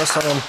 [0.00, 0.42] köszönöm.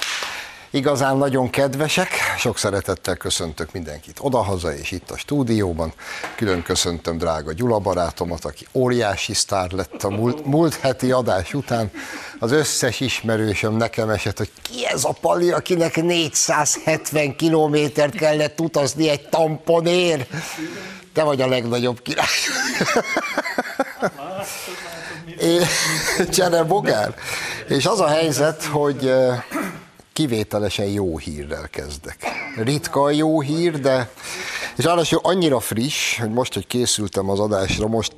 [0.70, 5.94] Igazán nagyon kedvesek, sok szeretettel köszöntök mindenkit odahaza és itt a stúdióban.
[6.36, 11.92] Külön köszöntöm drága Gyula barátomat, aki óriási sztár lett a múlt, múlt heti adás után.
[12.40, 19.10] Az összes ismerősöm nekem esett, hogy ki ez a Pali, akinek 470 kilométert kellett utazni
[19.10, 20.28] egy tamponér.
[21.14, 22.28] Te vagy a legnagyobb király.
[26.34, 27.16] Csere Bogár.
[27.68, 29.14] És az a helyzet, hogy
[30.14, 32.26] kivételesen jó hírrel kezdek.
[32.64, 34.10] Ritka a jó hír, de
[34.78, 38.14] és ráadásul annyira friss, hogy most, hogy készültem az adásra, most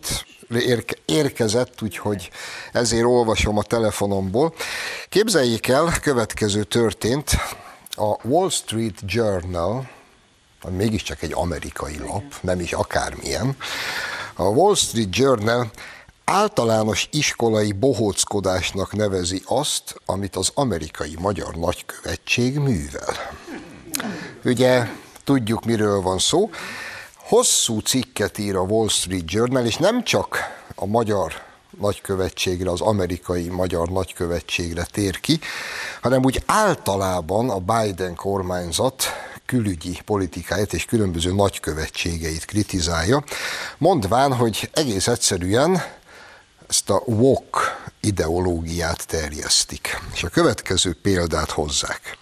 [0.50, 2.30] érke, érkezett, úgyhogy
[2.72, 4.54] ezért olvasom a telefonomból.
[5.10, 7.32] Képzeljék el, következő történt,
[7.90, 9.90] a Wall Street Journal,
[10.62, 13.58] ami mégiscsak egy amerikai lap, nem is akármilyen,
[14.34, 15.72] a Wall Street Journal
[16.26, 23.16] általános iskolai bohóckodásnak nevezi azt, amit az amerikai magyar nagykövetség művel.
[24.44, 24.88] Ugye
[25.24, 26.50] tudjuk, miről van szó.
[27.18, 30.38] Hosszú cikket ír a Wall Street Journal, és nem csak
[30.76, 31.34] a magyar
[31.80, 35.40] nagykövetségre, az amerikai magyar nagykövetségre tér ki,
[36.02, 39.04] hanem úgy általában a Biden kormányzat
[39.46, 43.24] külügyi politikáját és különböző nagykövetségeit kritizálja,
[43.78, 45.84] mondván, hogy egész egyszerűen
[46.74, 50.00] ezt a wok ideológiát terjesztik.
[50.14, 52.18] És a következő példát hozzák.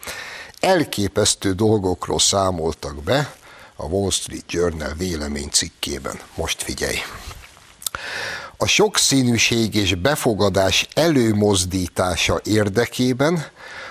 [0.59, 3.35] Elképesztő dolgokról számoltak be
[3.75, 6.19] a Wall Street Journal véleménycikkében.
[6.35, 6.95] Most figyelj!
[8.57, 13.45] A sokszínűség és befogadás előmozdítása érdekében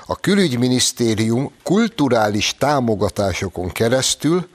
[0.06, 4.49] a külügyminisztérium kulturális támogatásokon keresztül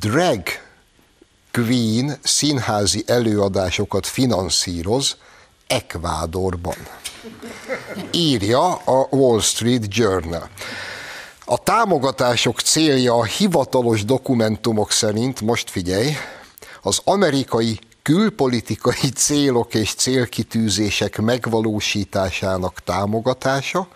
[0.00, 0.42] drag
[1.56, 5.16] Queen színházi előadásokat finanszíroz
[5.66, 6.76] Ekvádorban.
[8.10, 10.48] Írja a Wall Street Journal.
[11.44, 16.16] A támogatások célja a hivatalos dokumentumok szerint, most figyelj,
[16.82, 23.88] az amerikai külpolitikai célok és célkitűzések megvalósításának támogatása,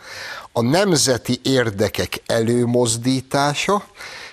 [0.52, 3.84] a nemzeti érdekek előmozdítása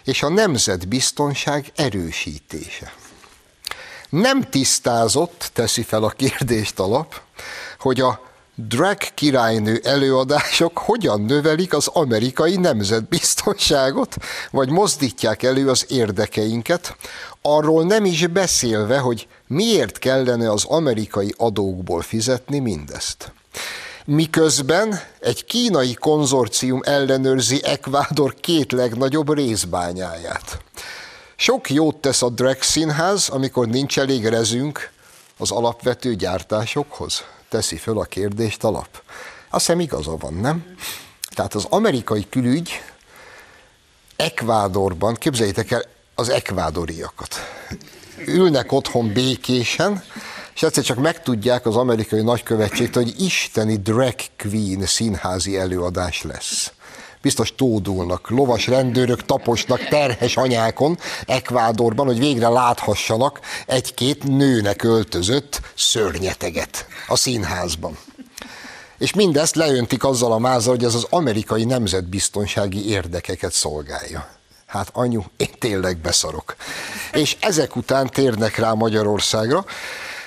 [0.04, 2.94] és a nemzetbiztonság erősítése.
[4.10, 7.22] Nem tisztázott, teszi fel a kérdést alap,
[7.80, 14.16] hogy a drag királynő előadások hogyan növelik az amerikai nemzetbiztonságot,
[14.52, 16.96] vagy mozdítják elő az érdekeinket,
[17.42, 23.32] arról nem is beszélve, hogy miért kellene az amerikai adókból fizetni mindezt.
[24.06, 30.58] Miközben egy kínai konzorcium ellenőrzi Ekvádor két legnagyobb részbányáját.
[31.40, 34.92] Sok jót tesz a drag színház, amikor nincs elég rezünk
[35.38, 37.24] az alapvető gyártásokhoz?
[37.50, 39.02] Teszi föl a kérdést alap.
[39.50, 40.76] Azt hiszem igaza van, nem?
[41.30, 42.82] Tehát az amerikai külügy
[44.16, 45.84] Ekvádorban, képzeljétek el
[46.16, 47.36] az ekvádoriakat.
[48.26, 50.04] Ülnek otthon békésen,
[50.56, 56.72] és egyszer csak megtudják az amerikai nagykövetségtől, hogy isteni drag queen színházi előadás lesz
[57.28, 58.30] biztos tódulnak.
[58.30, 67.98] Lovas rendőrök taposnak terhes anyákon Ekvádorban, hogy végre láthassanak egy-két nőnek öltözött szörnyeteget a színházban.
[68.98, 74.28] És mindezt leöntik azzal a mázal, hogy ez az amerikai nemzetbiztonsági érdekeket szolgálja.
[74.66, 76.56] Hát anyu, én tényleg beszarok.
[77.14, 79.66] És ezek után térnek rá Magyarországra.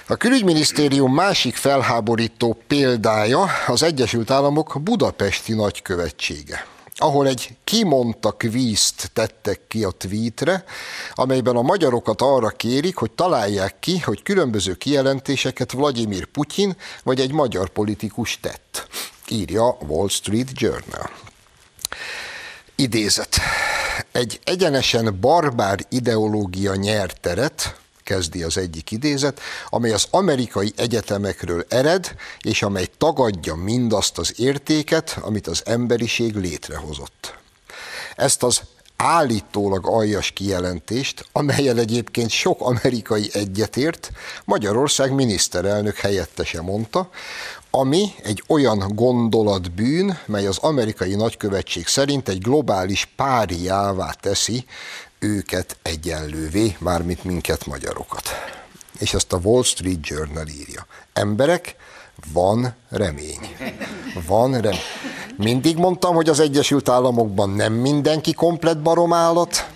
[0.06, 6.67] A külügyminisztérium másik felháborító példája az Egyesült Államok budapesti nagykövetsége
[7.00, 10.64] ahol egy kimondta kvízt tettek ki a tweetre,
[11.14, 17.32] amelyben a magyarokat arra kérik, hogy találják ki, hogy különböző kijelentéseket Vladimir Putyin vagy egy
[17.32, 18.88] magyar politikus tett,
[19.29, 21.11] írja Wall Street Journal.
[22.75, 23.37] Idézet.
[24.12, 27.80] Egy egyenesen barbár ideológia nyert teret,
[28.10, 35.18] kezdi az egyik idézet, amely az amerikai egyetemekről ered, és amely tagadja mindazt az értéket,
[35.20, 37.34] amit az emberiség létrehozott.
[38.16, 38.60] Ezt az
[38.96, 44.10] állítólag aljas kijelentést, amelyel egyébként sok amerikai egyetért,
[44.44, 47.10] Magyarország miniszterelnök helyettese mondta,
[47.70, 54.64] ami egy olyan gondolatbűn, mely az amerikai nagykövetség szerint egy globális páriává teszi
[55.20, 58.28] őket egyenlővé, mármint minket magyarokat.
[58.99, 60.87] És ezt a Wall Street Journal írja.
[61.12, 61.76] Emberek,
[62.32, 63.56] van remény.
[64.26, 64.78] Van remény.
[65.37, 69.70] Mindig mondtam, hogy az Egyesült Államokban nem mindenki komplet baromállat,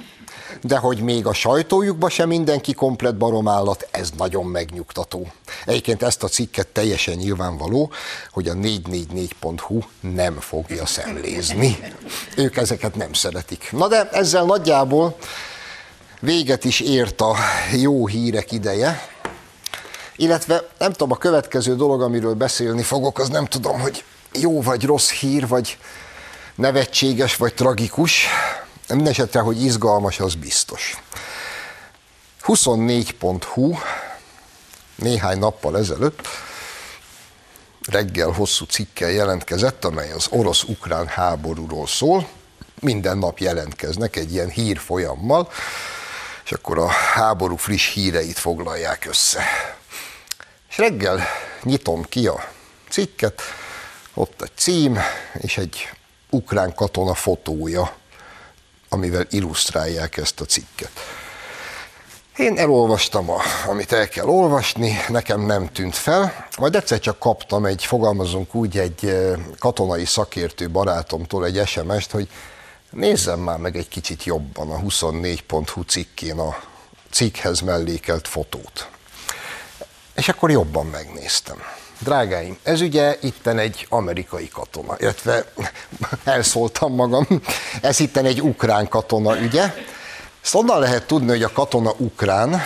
[0.66, 5.26] de hogy még a sajtójukba sem mindenki komplet baromállat, ez nagyon megnyugtató.
[5.66, 7.92] Egyébként ezt a cikket teljesen nyilvánvaló,
[8.30, 11.78] hogy a 444.hu nem fogja szemlézni.
[12.36, 13.68] Ők ezeket nem szeretik.
[13.72, 15.16] Na de ezzel nagyjából
[16.20, 17.34] véget is ért a
[17.72, 19.08] jó hírek ideje,
[20.16, 24.84] illetve nem tudom, a következő dolog, amiről beszélni fogok, az nem tudom, hogy jó vagy
[24.84, 25.78] rossz hír, vagy
[26.54, 28.26] nevetséges, vagy tragikus.
[28.88, 31.02] Mindenesetre, hogy izgalmas, az biztos.
[32.42, 33.74] 24.hu
[34.94, 36.28] néhány nappal ezelőtt
[37.86, 42.28] reggel hosszú cikkel jelentkezett, amely az orosz-ukrán háborúról szól.
[42.80, 45.50] Minden nap jelentkeznek egy ilyen hírfolyammal,
[46.44, 49.42] és akkor a háború friss híreit foglalják össze.
[50.68, 51.20] És reggel
[51.62, 52.48] nyitom ki a
[52.88, 53.42] cikket,
[54.14, 54.98] ott egy cím,
[55.32, 55.90] és egy
[56.30, 57.96] ukrán katona fotója,
[58.94, 60.90] amivel illusztrálják ezt a cikket.
[62.36, 67.64] Én elolvastam, a, amit el kell olvasni, nekem nem tűnt fel, majd egyszer csak kaptam
[67.64, 69.16] egy, fogalmazunk úgy, egy
[69.58, 72.28] katonai szakértő barátomtól egy SMS-t, hogy
[72.90, 76.56] nézzem már meg egy kicsit jobban a 24.hu cikkén a
[77.10, 78.88] cikkhez mellékelt fotót.
[80.14, 81.56] És akkor jobban megnéztem.
[82.04, 85.44] Drágáim, ez ugye itten egy amerikai katona, illetve
[86.24, 87.26] elszóltam magam,
[87.80, 89.74] ez itten egy ukrán katona ügye.
[90.42, 92.62] Ezt onnan lehet tudni, hogy a katona ukrán,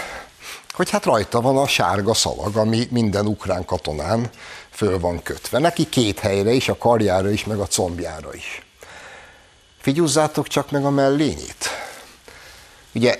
[0.73, 4.31] hogy hát rajta van a sárga szalag, ami minden ukrán katonán
[4.71, 5.59] föl van kötve.
[5.59, 8.63] Neki két helyre is, a karjára is, meg a combjára is.
[9.81, 11.69] Figyúzzátok csak meg a mellényét.
[12.95, 13.19] Ugye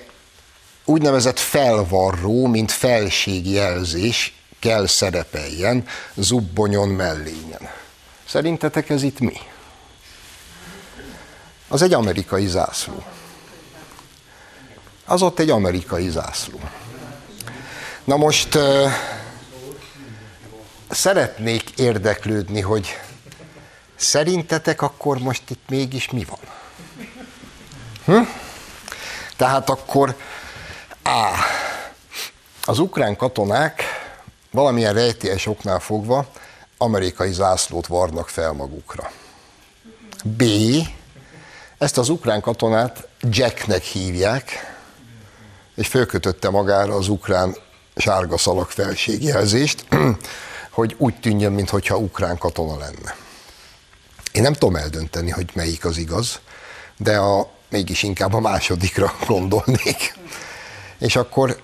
[0.85, 7.71] úgynevezett felvarró, mint felségjelzés kell szerepeljen zubbonyon mellényen.
[8.27, 9.37] Szerintetek ez itt mi?
[11.69, 13.05] Az egy amerikai zászló.
[15.05, 16.61] Az ott egy amerikai zászló.
[18.05, 18.59] Na most
[20.89, 22.99] szeretnék érdeklődni, hogy
[23.97, 26.39] szerintetek akkor most itt mégis mi van?
[28.05, 28.31] Hm?
[29.37, 30.17] Tehát akkor
[31.03, 31.35] A.
[32.65, 33.83] Az ukrán katonák
[34.51, 36.27] valamilyen rejtélyes oknál fogva
[36.79, 39.11] amerikai zászlót varnak fel magukra.
[40.25, 40.43] B.
[41.79, 44.77] Ezt az ukrán katonát Jacknek hívják,
[45.75, 47.57] és fölkötötte magára az ukrán
[47.97, 49.87] sárga szalag felségjelzést,
[50.71, 53.17] hogy úgy tűnjön, mintha ukrán katona lenne.
[54.33, 56.41] Én nem tudom eldönteni, hogy melyik az igaz,
[56.97, 60.15] de a, mégis inkább a másodikra gondolnék.
[60.99, 61.63] És akkor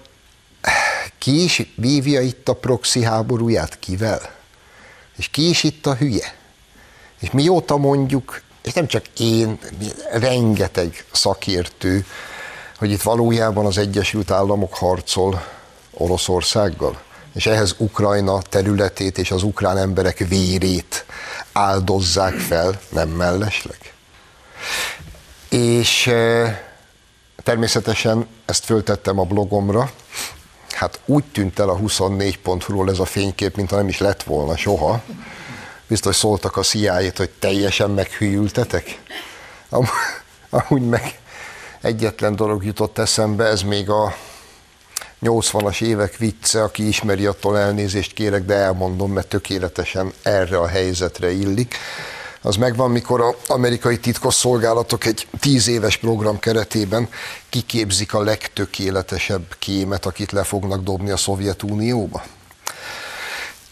[1.25, 3.79] ki is vívja itt a proxy háborúját?
[3.79, 4.31] Kivel?
[5.17, 6.35] És ki is itt a hülye?
[7.21, 9.59] És mióta mondjuk, és nem csak én,
[10.12, 12.06] rengeteg szakértő,
[12.79, 15.44] hogy itt valójában az Egyesült Államok harcol
[15.91, 17.00] Oroszországgal,
[17.35, 21.05] és ehhez Ukrajna területét és az ukrán emberek vérét
[21.53, 23.79] áldozzák fel, nem mellesleg.
[25.49, 26.61] És eh,
[27.43, 29.91] természetesen ezt föltettem a blogomra,
[30.74, 35.02] hát úgy tűnt el a 24.hu-ról ez a fénykép, mintha nem is lett volna soha.
[35.86, 39.00] Biztos szóltak a cia hogy teljesen meghűltetek.
[39.69, 39.88] Am-
[40.50, 41.19] amúgy meg
[41.81, 44.14] egyetlen dolog jutott eszembe, ez még a
[45.22, 51.31] 80-as évek vicce, aki ismeri, attól elnézést kérek, de elmondom, mert tökéletesen erre a helyzetre
[51.31, 51.76] illik
[52.46, 57.08] az megvan, mikor az amerikai titkosszolgálatok egy tíz éves program keretében
[57.48, 62.22] kiképzik a legtökéletesebb kémet, akit le fognak dobni a Szovjetunióba.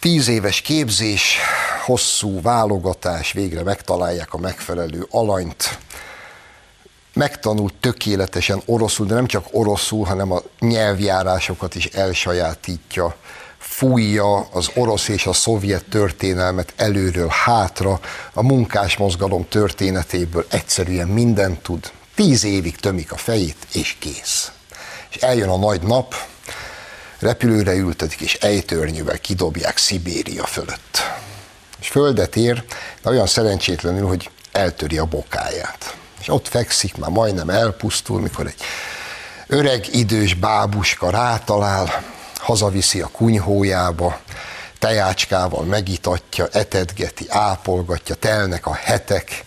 [0.00, 1.38] Tíz éves képzés,
[1.84, 5.78] hosszú válogatás, végre megtalálják a megfelelő alanyt,
[7.14, 13.16] megtanult tökéletesen oroszul, de nem csak oroszul, hanem a nyelvjárásokat is elsajátítja,
[13.82, 18.00] fújja az orosz és a szovjet történelmet előről hátra,
[18.32, 21.90] a munkás mozgalom történetéből egyszerűen mindent tud.
[22.14, 24.52] Tíz évig tömik a fejét, és kész.
[25.10, 26.14] És eljön a nagy nap,
[27.18, 30.98] repülőre ültetik, és ejtőrnyűvel kidobják Szibéria fölött.
[31.80, 32.64] És földet ér,
[33.02, 35.96] de olyan szerencsétlenül, hogy eltöri a bokáját.
[36.20, 38.60] És ott fekszik, már majdnem elpusztul, mikor egy
[39.46, 42.11] öreg, idős bábuska rátalál,
[42.42, 44.20] hazaviszi a kunyhójába,
[44.78, 49.44] tejácskával megitatja, etetgeti, ápolgatja, telnek a hetek,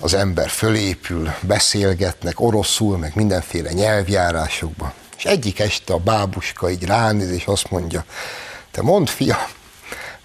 [0.00, 4.92] az ember fölépül, beszélgetnek oroszul, meg mindenféle nyelvjárásokban.
[5.16, 8.04] És egyik este a bábuska így ránéz, és azt mondja,
[8.70, 9.48] te mondd, fia,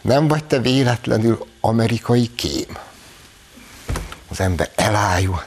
[0.01, 2.77] nem vagy te véletlenül amerikai kém?
[4.29, 5.43] Az ember elájul.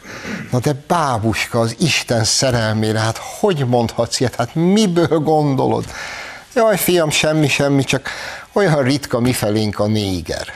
[0.50, 4.34] Na de bábuska, az Isten szerelmére, hát hogy mondhatsz ilyet?
[4.34, 5.84] Hát miből gondolod?
[6.56, 8.08] Jaj, fiam, semmi, semmi, csak
[8.52, 10.46] olyan ritka mifelénk a néger.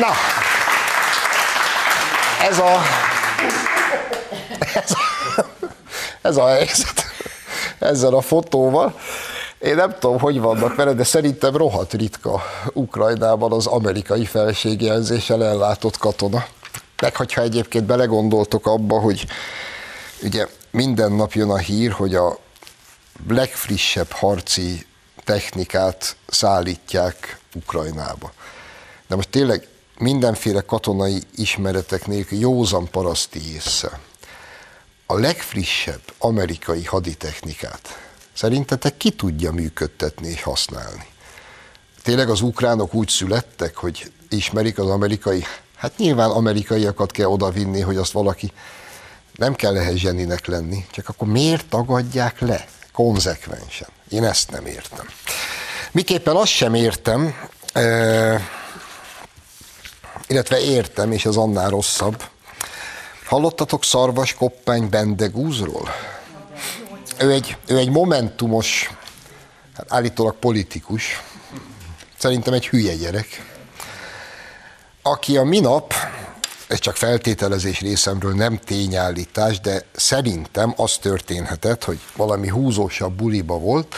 [0.00, 0.12] Na,
[2.48, 2.80] ez a,
[4.74, 4.98] ez a,
[6.22, 7.04] ez a helyzet
[7.78, 8.98] ezzel a fotóval.
[9.58, 12.42] Én nem tudom, hogy vannak vele, de szerintem rohadt ritka
[12.72, 16.44] Ukrajnában az amerikai felségjelzéssel ellátott katona.
[17.00, 19.26] Meg hogyha egyébként belegondoltok abba, hogy
[20.22, 22.38] ugye minden nap jön a hír, hogy a
[23.28, 24.86] legfrissebb harci
[25.24, 28.32] technikát szállítják Ukrajnába.
[29.06, 34.00] De most tényleg mindenféle katonai ismeretek nélkül józan paraszti észre.
[35.06, 37.98] A legfrissebb amerikai haditechnikát
[38.32, 41.06] szerintetek ki tudja működtetni és használni?
[42.02, 45.44] Tényleg az ukránok úgy születtek, hogy ismerik az amerikai,
[45.76, 48.52] hát nyilván amerikaiakat kell odavinni, hogy azt valaki
[49.34, 52.66] nem kell ehhez zseninek lenni, csak akkor miért tagadják le
[53.00, 53.88] konzekvensen?
[54.08, 55.06] Én ezt nem értem.
[55.92, 57.34] Miképpen azt sem értem,
[60.26, 62.24] illetve értem, és az annál rosszabb.
[63.24, 65.88] Hallottatok Szarvas Koppány Bendegúzról?
[67.18, 68.90] Ő egy, ő egy momentumos,
[69.76, 71.22] hát állítólag politikus,
[72.18, 73.44] szerintem egy hülye gyerek,
[75.02, 75.94] aki a minap,
[76.70, 83.94] ez csak feltételezés részemről, nem tényállítás, de szerintem az történhetett, hogy valami húzósabb buliba volt,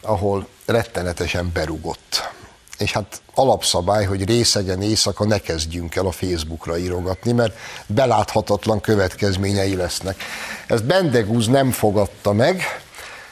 [0.00, 2.30] ahol rettenetesen berugott
[2.78, 9.76] és hát alapszabály, hogy részegen éjszaka ne kezdjünk el a Facebookra írogatni, mert beláthatatlan következményei
[9.76, 10.22] lesznek.
[10.66, 12.62] Ezt Bendegúz nem fogadta meg,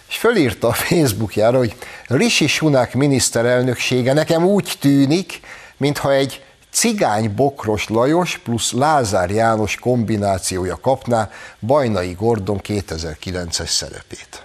[0.09, 5.41] és fölírta a Facebookjára, hogy Rishi Sunak miniszterelnöksége nekem úgy tűnik,
[5.77, 14.45] mintha egy cigány Bokros Lajos plusz Lázár János kombinációja kapná Bajnai Gordon 2009-es szerepét.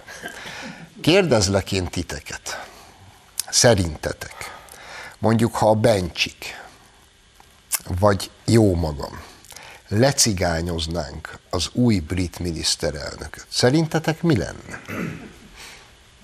[1.00, 2.66] Kérdezlek én titeket,
[3.50, 4.56] szerintetek,
[5.18, 6.60] Mondjuk, ha a Bencsik,
[8.00, 9.20] vagy jó magam,
[9.88, 14.80] lecigányoznánk az új brit miniszterelnököt, szerintetek mi lenne?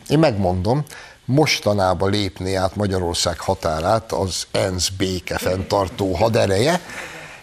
[0.08, 0.84] Én megmondom,
[1.24, 6.80] mostanában lépné át Magyarország határát az ENSZ béke fenntartó hadereje,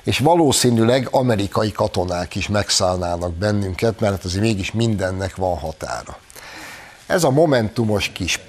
[0.03, 6.17] és valószínűleg amerikai katonák is megszállnának bennünket, mert azért mégis mindennek van határa.
[7.07, 8.39] Ez a momentumos kis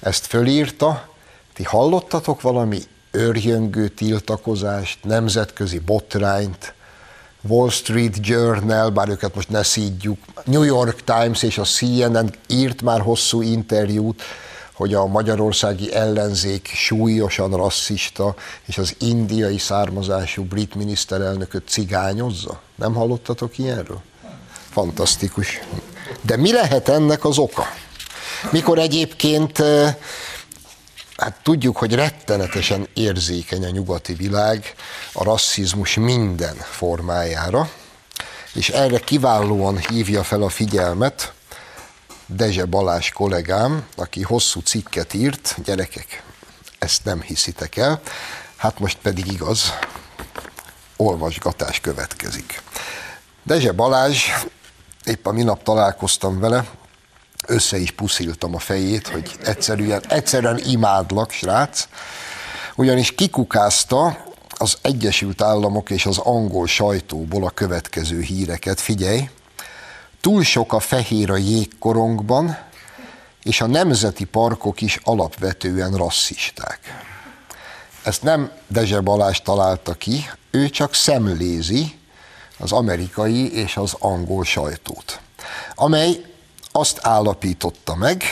[0.00, 1.08] ezt fölírta,
[1.54, 6.74] ti hallottatok valami örjöngő tiltakozást, nemzetközi botrányt,
[7.48, 12.82] Wall Street Journal, bár őket most ne szídjuk, New York Times és a CNN írt
[12.82, 14.22] már hosszú interjút,
[14.72, 18.34] hogy a magyarországi ellenzék súlyosan rasszista,
[18.66, 22.60] és az indiai származású brit miniszterelnököt cigányozza?
[22.74, 24.00] Nem hallottatok ilyenről?
[24.70, 25.60] Fantasztikus.
[26.20, 27.64] De mi lehet ennek az oka?
[28.50, 29.96] Mikor egyébként eh,
[31.16, 34.74] hát tudjuk, hogy rettenetesen érzékeny a nyugati világ
[35.12, 37.70] a rasszizmus minden formájára,
[38.54, 41.32] és erre kiválóan hívja fel a figyelmet
[42.26, 46.22] Dezse Balázs kollégám, aki hosszú cikket írt, gyerekek,
[46.78, 48.00] ezt nem hiszitek el,
[48.56, 49.72] hát most pedig igaz,
[50.96, 52.62] olvasgatás következik.
[53.42, 54.26] Dezse Balázs,
[55.04, 56.64] épp a minap találkoztam vele,
[57.46, 61.88] össze is pusziltam a fejét, hogy egyszerűen, egyszerűen imádlak, srác,
[62.74, 68.80] ugyanis kikukázta az Egyesült Államok és az angol sajtóból a következő híreket.
[68.80, 69.28] Figyelj,
[70.20, 72.58] túl sok a fehér a jégkorongban,
[73.42, 76.80] és a nemzeti parkok is alapvetően rasszisták.
[78.02, 81.98] Ezt nem Dezse Balázs találta ki, ő csak szemlézi
[82.58, 85.20] az amerikai és az angol sajtót,
[85.74, 86.31] amely
[86.72, 88.22] azt állapította meg,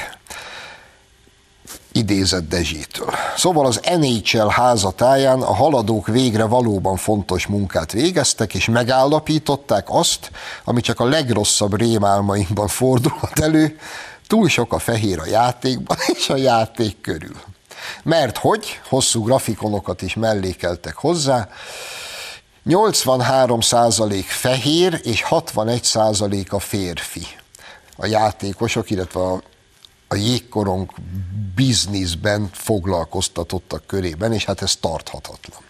[1.92, 3.14] idézett Dezsétől.
[3.36, 10.30] Szóval az NHL házatáján a haladók végre valóban fontos munkát végeztek, és megállapították azt,
[10.64, 13.78] ami csak a legrosszabb rémálmainkban fordulhat elő,
[14.26, 17.36] túl sok a fehér a játékban és a játék körül.
[18.02, 21.48] Mert hogy, hosszú grafikonokat is mellékeltek hozzá,
[22.66, 27.26] 83% fehér és 61% a férfi
[28.00, 29.42] a játékosok, illetve a,
[30.08, 30.90] a jégkorong
[31.54, 35.60] bizniszben foglalkoztatottak körében, és hát ez tarthatatlan.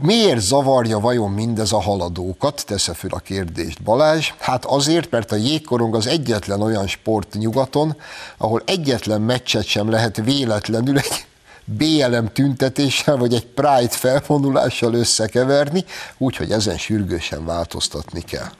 [0.00, 4.30] Miért zavarja vajon mindez a haladókat, tesze föl a kérdést Balázs?
[4.38, 7.96] Hát azért, mert a jégkorong az egyetlen olyan sport nyugaton,
[8.36, 11.26] ahol egyetlen meccset sem lehet véletlenül egy
[11.64, 15.84] BLM tüntetéssel vagy egy Pride felvonulással összekeverni,
[16.18, 18.50] úgyhogy ezen sürgősen változtatni kell.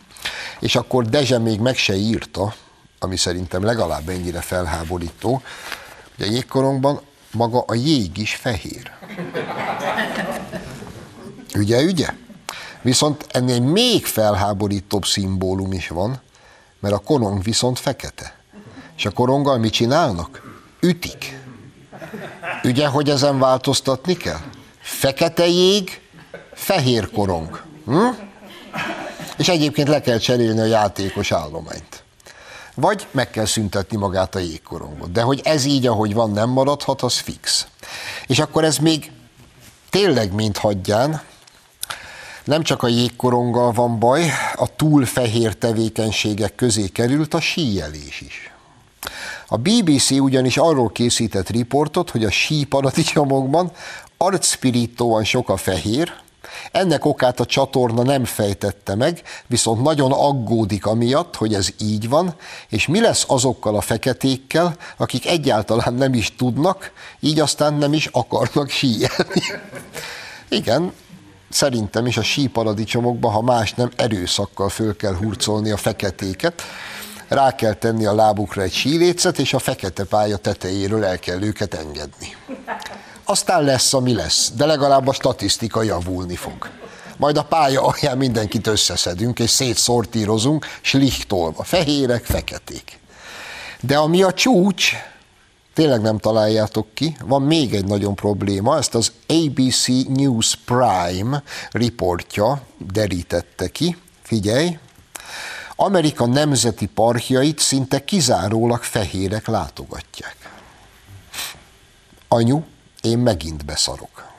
[0.60, 2.54] És akkor Dezse még meg se írta,
[2.98, 5.42] ami szerintem legalább ennyire felháborító,
[6.16, 7.00] hogy a jégkorongban
[7.32, 8.90] maga a jég is fehér.
[11.54, 12.08] Ugye, ugye?
[12.82, 16.20] Viszont ennél még felháborítóbb szimbólum is van,
[16.80, 18.34] mert a korong viszont fekete.
[18.96, 20.42] És a koronggal mit csinálnak?
[20.80, 21.38] Ütik.
[22.62, 24.40] Ugye, hogy ezen változtatni kell?
[24.80, 26.00] Fekete jég,
[26.54, 27.62] fehér korong.
[27.84, 28.08] Hm?
[29.36, 32.02] És egyébként le kell cserélni a játékos állományt.
[32.74, 35.12] Vagy meg kell szüntetni magát a jégkorongot.
[35.12, 37.66] De hogy ez így, ahogy van, nem maradhat, az fix.
[38.26, 39.10] És akkor ez még
[39.90, 41.22] tényleg mint hagyján,
[42.44, 48.52] nem csak a jégkoronggal van baj, a túl fehér tevékenységek közé került a síjelés is.
[49.46, 53.72] A BBC ugyanis arról készített riportot, hogy a síparadicsomokban
[54.16, 56.12] arcspirítóan sok a fehér,
[56.72, 62.34] ennek okát a csatorna nem fejtette meg, viszont nagyon aggódik amiatt, hogy ez így van,
[62.68, 68.06] és mi lesz azokkal a feketékkel, akik egyáltalán nem is tudnak, így aztán nem is
[68.06, 69.42] akarnak síjelni.
[70.48, 70.92] Igen,
[71.50, 76.62] szerintem is a síparadicsomokban, ha más nem, erőszakkal föl kell hurcolni a feketéket,
[77.28, 81.74] rá kell tenni a lábukra egy sílécet, és a fekete pálya tetejéről el kell őket
[81.74, 82.36] engedni.
[83.24, 86.70] Aztán lesz, ami lesz, de legalább a statisztika javulni fog.
[87.16, 92.98] Majd a pálya alján mindenkit összeszedünk, és szétszortírozunk, slichtolva, fehérek, feketék.
[93.80, 94.92] De ami a csúcs,
[95.74, 102.62] tényleg nem találjátok ki, van még egy nagyon probléma, ezt az ABC News Prime riportja
[102.92, 104.78] derítette ki, figyelj,
[105.76, 110.36] Amerika nemzeti parkjait szinte kizárólag fehérek látogatják.
[112.28, 112.62] Anyu,
[113.02, 114.30] én megint beszarok.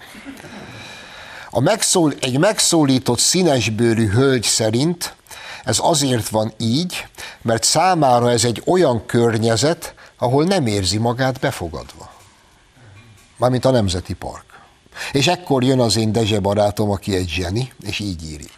[1.49, 5.15] A megszól, egy megszólított színesbőrű hölgy szerint
[5.63, 7.07] ez azért van így,
[7.41, 12.13] mert számára ez egy olyan környezet, ahol nem érzi magát befogadva.
[13.37, 14.45] Mármint a Nemzeti Park.
[15.11, 18.49] És ekkor jön az én Dezse barátom, aki egy zseni, és így íri.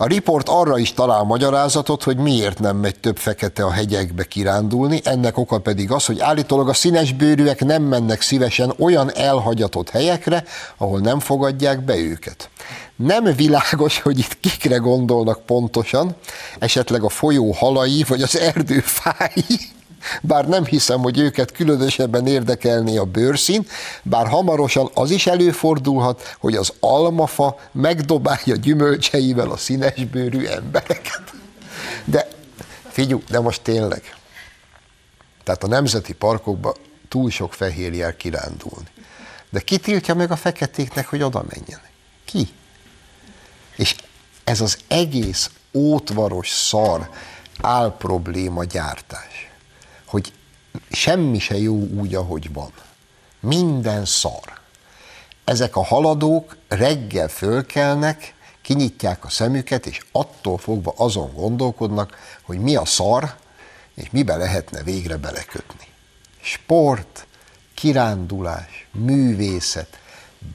[0.00, 5.00] A riport arra is talál magyarázatot, hogy miért nem megy több fekete a hegyekbe kirándulni,
[5.04, 10.44] ennek oka pedig az, hogy állítólag a színesbőrűek nem mennek szívesen olyan elhagyatott helyekre,
[10.76, 12.50] ahol nem fogadják be őket.
[12.96, 16.16] Nem világos, hogy itt kikre gondolnak pontosan,
[16.58, 19.58] esetleg a folyó halai vagy az erdő fái,
[20.22, 23.66] bár nem hiszem, hogy őket különösebben érdekelné a bőrszín,
[24.02, 31.22] bár hamarosan az is előfordulhat, hogy az almafa megdobálja gyümölcseivel a színesbőrű embereket.
[32.04, 32.28] De
[32.88, 34.14] figyelj, de most tényleg.
[35.44, 36.74] Tehát a nemzeti parkokban
[37.08, 38.88] túl sok fehérjel kirándulni.
[39.50, 41.90] De ki tiltja meg a feketéknek, hogy oda menjenek?
[42.24, 42.48] Ki?
[43.76, 43.96] És
[44.44, 47.10] ez az egész ótvaros szar
[47.60, 49.49] álprobléma gyártás
[50.10, 50.32] hogy
[50.90, 52.72] semmi se jó úgy, ahogy van.
[53.40, 54.60] Minden szar.
[55.44, 62.76] Ezek a haladók reggel fölkelnek, kinyitják a szemüket, és attól fogva azon gondolkodnak, hogy mi
[62.76, 63.34] a szar,
[63.94, 65.86] és mibe lehetne végre belekötni.
[66.40, 67.26] Sport,
[67.74, 69.98] kirándulás, művészet,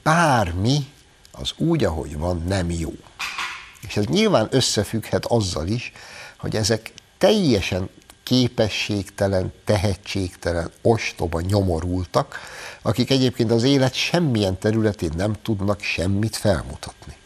[0.02, 0.92] bármi
[1.32, 2.92] az úgy, ahogy van, nem jó.
[3.80, 5.92] És ez nyilván összefügghet azzal is,
[6.36, 7.90] hogy ezek teljesen
[8.26, 12.38] képességtelen, tehetségtelen, ostoba, nyomorultak,
[12.82, 17.16] akik egyébként az élet semmilyen területén nem tudnak semmit felmutatni.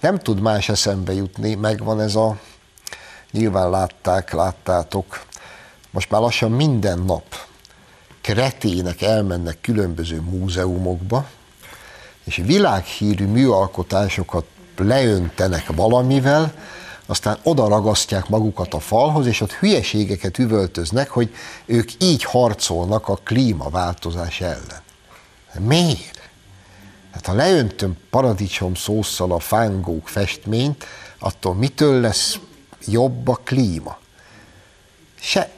[0.00, 2.38] Nem tud más eszembe jutni, megvan ez a,
[3.30, 5.24] nyilván látták, láttátok,
[5.90, 7.24] most már lassan minden nap
[8.20, 11.28] kretének elmennek különböző múzeumokba,
[12.24, 16.54] és világhírű műalkotásokat leöntenek valamivel,
[17.06, 21.34] aztán oda ragasztják magukat a falhoz, és ott hülyeségeket üvöltöznek, hogy
[21.66, 24.82] ők így harcolnak a klímaváltozás ellen.
[25.58, 26.28] Miért?
[27.12, 30.84] Hát ha leöntöm paradicsom szószal a fángók festményt,
[31.18, 32.38] attól mitől lesz
[32.86, 33.98] jobb a klíma?
[35.20, 35.50] Se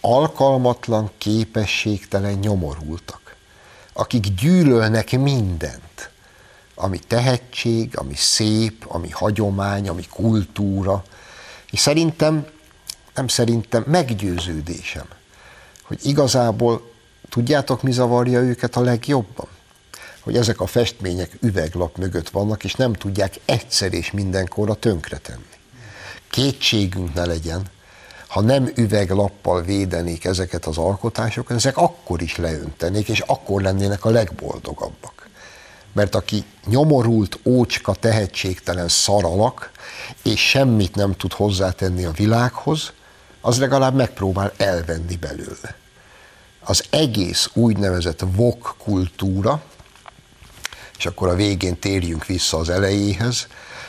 [0.00, 3.36] alkalmatlan, képességtelen nyomorultak,
[3.92, 5.93] akik gyűlölnek mindent
[6.74, 11.04] ami tehetség, ami szép, ami hagyomány, ami kultúra.
[11.70, 12.46] És szerintem,
[13.14, 15.06] nem szerintem, meggyőződésem,
[15.82, 16.92] hogy igazából
[17.28, 19.46] tudjátok, mi zavarja őket a legjobban?
[20.20, 25.42] Hogy ezek a festmények üveglap mögött vannak, és nem tudják egyszer és mindenkorra tönkretenni.
[26.30, 27.62] Kétségünk ne legyen,
[28.34, 34.10] ha nem üveglappal védenék ezeket az alkotásokat, ezek akkor is leöntenék, és akkor lennének a
[34.10, 35.13] legboldogabbak.
[35.94, 39.70] Mert aki nyomorult, ócska, tehetségtelen szaralak,
[40.22, 42.92] és semmit nem tud hozzátenni a világhoz,
[43.40, 45.76] az legalább megpróbál elvenni belőle.
[46.60, 49.62] Az egész úgynevezett vok kultúra,
[50.98, 53.46] és akkor a végén térjünk vissza az elejéhez,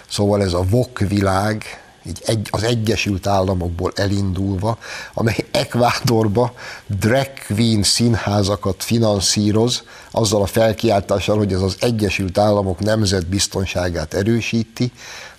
[0.07, 4.77] szóval ez a vok világ, így egy, az Egyesült Államokból elindulva,
[5.13, 6.53] amely Ekvádorba
[6.87, 14.91] drag queen színházakat finanszíroz, azzal a felkiáltással, hogy ez az Egyesült Államok nemzetbiztonságát erősíti,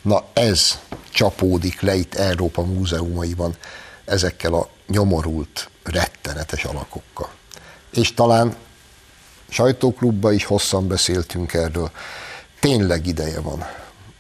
[0.03, 0.79] na ez
[1.11, 3.57] csapódik le itt Európa múzeumaiban
[4.05, 7.29] ezekkel a nyomorult, rettenetes alakokkal.
[7.91, 8.57] És talán
[9.49, 11.91] sajtóklubban is hosszan beszéltünk erről,
[12.61, 13.67] tényleg ideje van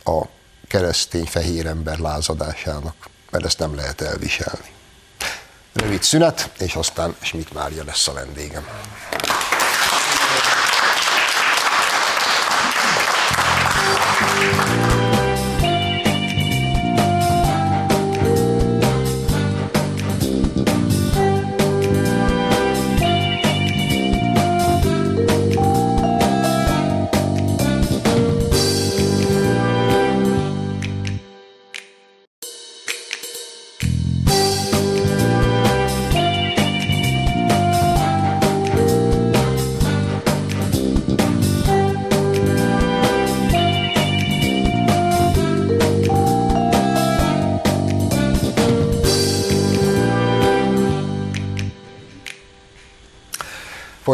[0.05, 0.29] a
[0.68, 4.74] keresztény fehér ember lázadásának, mert ezt nem lehet elviselni.
[5.72, 8.66] Rövid szünet, és aztán Schmidt Mária lesz a vendégem.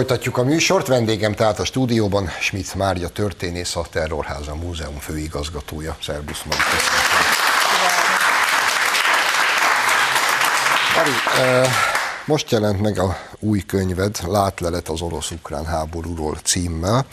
[0.02, 0.86] Folytatjuk a műsort.
[0.86, 5.96] Vendégem tehát a stúdióban Schmidt Mária történész, a Terrorháza Múzeum főigazgatója.
[6.02, 6.60] Szerbusz, Mari,
[10.96, 11.10] Mari,
[12.24, 17.06] most jelent meg a új könyved, Látlelet az orosz-ukrán háborúról címmel,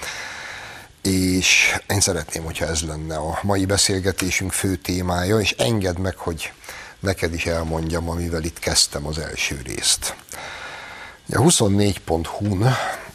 [1.02, 6.52] és én szeretném, hogyha ez lenne a mai beszélgetésünk fő témája, és engedd meg, hogy
[6.99, 10.15] neked is elmondjam, amivel itt kezdtem az első részt.
[11.32, 12.68] A 24.hu-n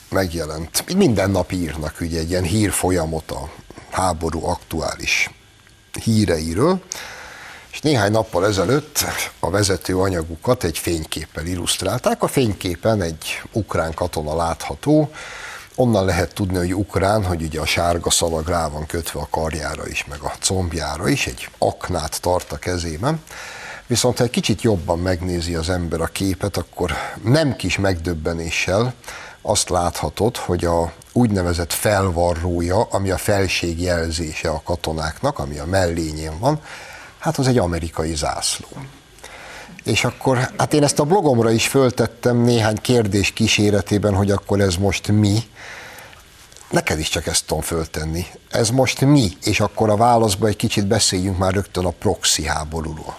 [0.09, 3.51] megjelent, minden nap írnak ugye egy ilyen hírfolyamot a
[3.91, 5.31] háború aktuális
[6.03, 6.83] híreiről,
[7.73, 9.05] és néhány nappal ezelőtt
[9.39, 12.23] a vezető anyagukat egy fényképpel illusztrálták.
[12.23, 15.11] A fényképen egy ukrán katona látható,
[15.75, 19.87] onnan lehet tudni, hogy ukrán, hogy ugye a sárga szalag rá van kötve a karjára
[19.89, 23.23] is, meg a combjára is, egy aknát tart a kezében.
[23.87, 26.93] Viszont ha egy kicsit jobban megnézi az ember a képet, akkor
[27.25, 28.95] nem kis megdöbbenéssel
[29.43, 36.39] azt láthatod, hogy a úgynevezett felvarrója, ami a felség jelzése a katonáknak, ami a mellényén
[36.39, 36.61] van,
[37.19, 38.69] hát az egy amerikai zászló.
[39.85, 44.77] És akkor, hát én ezt a blogomra is föltettem néhány kérdés kíséretében, hogy akkor ez
[44.77, 45.39] most mi.
[46.71, 48.27] Neked is csak ezt tudom föltenni.
[48.51, 49.31] Ez most mi?
[49.43, 53.17] És akkor a válaszban egy kicsit beszéljünk már rögtön a proxy háborúról.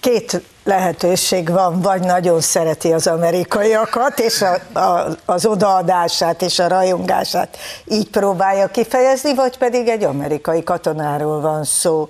[0.00, 6.68] Két lehetőség van, vagy nagyon szereti az amerikaiakat, és a, a, az odaadását és a
[6.68, 12.08] rajongását így próbálja kifejezni, vagy pedig egy amerikai katonáról van szó.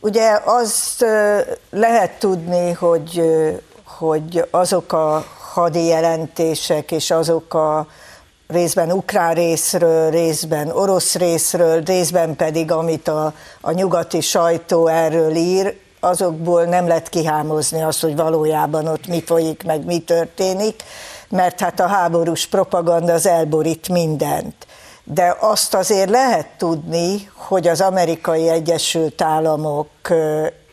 [0.00, 1.04] Ugye azt
[1.70, 3.22] lehet tudni, hogy,
[3.84, 7.86] hogy azok a hadi jelentések és azok a
[8.48, 15.76] részben ukrán részről, részben orosz részről, részben pedig amit a, a nyugati sajtó erről ír,
[16.00, 20.82] azokból nem lehet kihámozni azt, hogy valójában ott mi folyik, meg mi történik,
[21.28, 24.66] mert hát a háborús propaganda az elborít mindent.
[25.04, 29.88] De azt azért lehet tudni, hogy az amerikai Egyesült Államok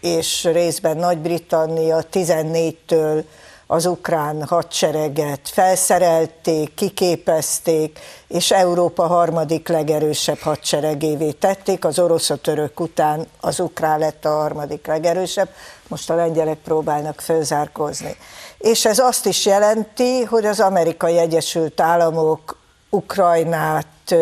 [0.02, 3.24] és részben Nagy-Britannia 14-től
[3.68, 11.86] az ukrán hadsereget felszerelték, kiképezték, és Európa harmadik legerősebb hadseregévé tették.
[11.86, 15.50] Az orosz a török után az ukrán lett a harmadik legerősebb,
[15.88, 18.16] most a lengyelek próbálnak fölzárkozni.
[18.58, 22.58] És ez azt is jelenti, hogy az amerikai Egyesült Államok
[22.90, 24.16] Ukrajnát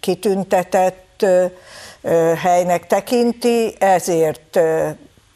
[0.00, 1.26] kitüntetett
[2.36, 4.58] helynek tekinti, ezért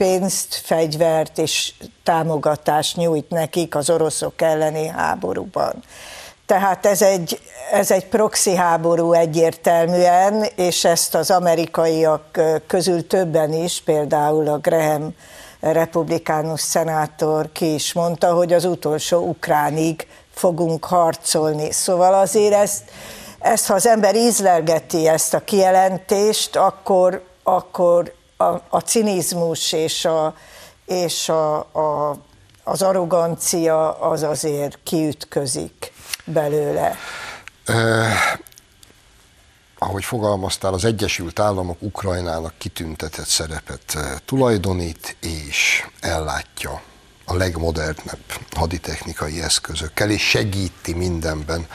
[0.04, 5.82] pénzt, fegyvert és támogatást nyújt nekik az oroszok elleni háborúban.
[6.46, 7.40] Tehát ez egy,
[7.72, 15.14] ez egy proxy háború egyértelműen, és ezt az amerikaiak közül többen is, például a Graham
[15.60, 21.72] republikánus szenátor ki is mondta, hogy az utolsó ukránig fogunk harcolni.
[21.72, 22.82] Szóval azért ezt,
[23.38, 30.34] ezt ha az ember ízlelgeti ezt a kijelentést, akkor, akkor a, a cinizmus és a,
[30.86, 32.16] és a, a,
[32.64, 35.92] az arrogancia az azért kiütközik
[36.24, 36.96] belőle.
[37.68, 37.74] Uh,
[39.78, 46.82] ahogy fogalmaztál, az Egyesült Államok Ukrajnának kitüntetett szerepet tulajdonít és ellátja
[47.24, 48.24] a legmodernebb
[48.56, 51.66] haditechnikai eszközökkel, és segíti mindenben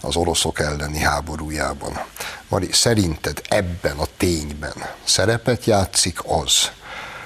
[0.00, 2.00] az oroszok elleni háborújában.
[2.48, 6.70] Mari, szerinted ebben a tényben szerepet játszik az,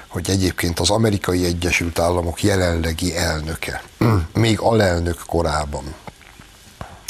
[0.07, 3.83] hogy egyébként az amerikai Egyesült Államok jelenlegi elnöke,
[4.33, 5.95] még alelnök korában,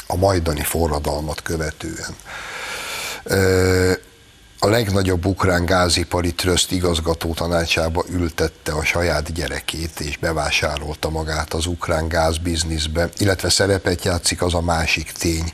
[0.07, 2.15] a majdani forradalmat követően,
[4.63, 11.65] a legnagyobb ukrán gázipari tröszt igazgató tanácsába ültette a saját gyerekét, és bevásárolta magát az
[11.65, 15.53] ukrán gázbizniszbe, illetve szerepet játszik az a másik tény,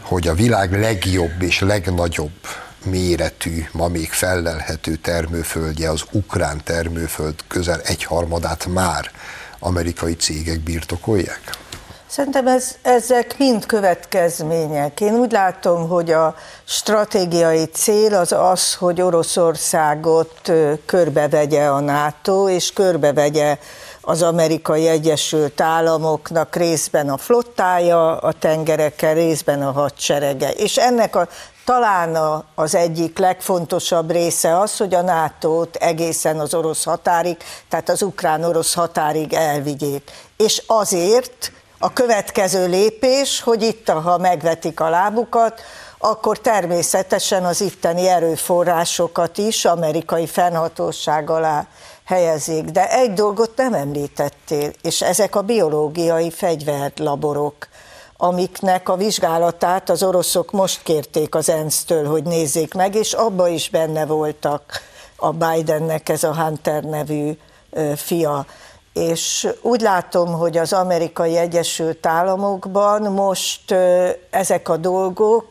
[0.00, 2.46] hogy a világ legjobb és legnagyobb
[2.84, 9.10] méretű, ma még fellelhető termőföldje, az ukrán termőföld közel egyharmadát már
[9.58, 11.40] amerikai cégek birtokolják?
[12.08, 15.00] Szerintem ez, ezek mind következmények.
[15.00, 20.52] Én úgy látom, hogy a stratégiai cél az az, hogy Oroszországot
[20.86, 23.58] körbevegye a NATO, és körbevegye
[24.00, 30.50] az amerikai Egyesült Államoknak részben a flottája, a tengereken, részben a hadserege.
[30.50, 31.28] És ennek a
[31.64, 37.36] talán az egyik legfontosabb része az, hogy a NATO-t egészen az orosz határig,
[37.68, 40.10] tehát az ukrán-orosz határig elvigyék.
[40.36, 45.60] És azért a következő lépés, hogy itt, ha megvetik a lábukat,
[45.98, 51.66] akkor természetesen az itteni erőforrásokat is amerikai fennhatóság alá
[52.04, 52.64] helyezik.
[52.64, 57.68] De egy dolgot nem említettél, és ezek a biológiai fegyverlaborok,
[58.16, 63.70] amiknek a vizsgálatát az oroszok most kérték az ENSZ-től, hogy nézzék meg, és abba is
[63.70, 64.82] benne voltak
[65.16, 67.38] a Bidennek ez a Hunter nevű
[67.96, 68.46] fia
[68.98, 73.74] és úgy látom, hogy az amerikai Egyesült Államokban most
[74.30, 75.46] ezek a dolgok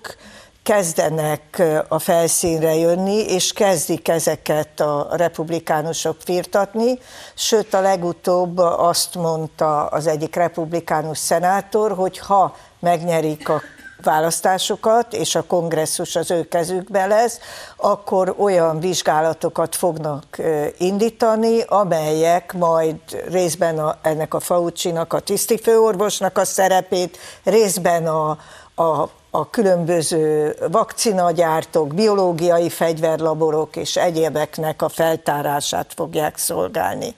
[0.64, 7.00] kezdenek a felszínre jönni, és kezdik ezeket a republikánusok firtatni,
[7.36, 13.62] sőt a legutóbb azt mondta az egyik republikánus szenátor, hogy ha megnyerik a
[14.04, 17.40] választásokat, és a kongresszus az ő kezükben lesz,
[17.76, 20.42] akkor olyan vizsgálatokat fognak
[20.78, 22.96] indítani, amelyek majd
[23.30, 28.38] részben a, ennek a Fauci-nak, a tisztifőorvosnak a szerepét, részben a,
[28.76, 37.16] a, a különböző vakcinagyártók, biológiai fegyverlaborok és egyébeknek a feltárását fogják szolgálni.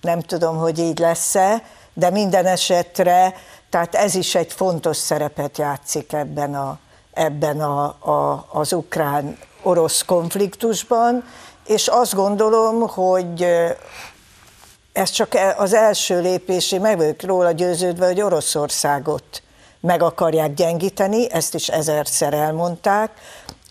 [0.00, 1.62] Nem tudom, hogy így lesz-e,
[1.94, 3.34] de minden esetre
[3.70, 6.78] tehát ez is egy fontos szerepet játszik ebben, a,
[7.12, 11.24] ebben a, a, az ukrán-orosz konfliktusban,
[11.66, 13.46] és azt gondolom, hogy
[14.92, 19.42] ez csak e, az első lépés, én meg vagyok róla győződve, hogy Oroszországot
[19.80, 23.10] meg akarják gyengíteni, ezt is ezerszer elmondták,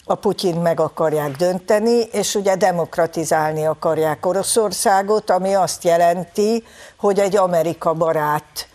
[0.10, 6.63] a Putyin meg akarják dönteni, és ugye demokratizálni akarják Oroszországot, ami azt jelenti,
[6.97, 8.67] hogy egy Amerika barát